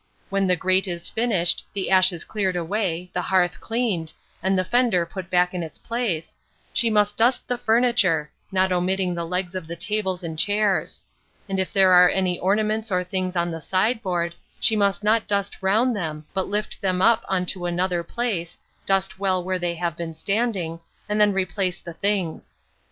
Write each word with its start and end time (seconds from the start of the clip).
When 0.31 0.47
the 0.47 0.55
grate 0.55 0.87
is 0.87 1.09
finished, 1.09 1.63
the 1.73 1.91
ashes 1.91 2.23
cleared 2.23 2.55
away, 2.55 3.11
the 3.13 3.21
hearth 3.21 3.59
cleaned, 3.61 4.13
and 4.41 4.57
the 4.57 4.65
fender 4.65 5.05
put 5.05 5.29
back 5.29 5.53
in 5.53 5.61
its 5.61 5.77
place, 5.77 6.35
she 6.73 6.89
must 6.89 7.17
dust 7.17 7.47
the 7.47 7.55
furniture, 7.55 8.31
not 8.51 8.71
omitting 8.71 9.13
the 9.13 9.27
legs 9.27 9.53
of 9.53 9.67
the 9.67 9.75
tables 9.75 10.23
and 10.23 10.39
chairs; 10.39 11.03
and 11.47 11.59
if 11.59 11.71
there 11.71 11.91
are 11.93 12.09
any 12.09 12.39
ornaments 12.39 12.89
or 12.89 13.03
things 13.03 13.35
on 13.35 13.51
the 13.51 13.61
sideboard, 13.61 14.33
she 14.59 14.75
must 14.75 15.03
not 15.03 15.27
dust 15.27 15.61
round 15.61 15.95
them, 15.95 16.25
but 16.33 16.47
lift 16.47 16.81
them 16.81 17.03
up 17.03 17.23
on 17.29 17.45
to 17.45 17.67
another 17.67 18.01
place, 18.01 18.57
dust 18.87 19.19
well 19.19 19.43
where 19.43 19.59
they 19.59 19.75
have 19.75 19.95
been 19.95 20.15
standing, 20.15 20.79
and 21.07 21.21
then 21.21 21.31
replace 21.31 21.79
the 21.79 21.93
things. 21.93 22.55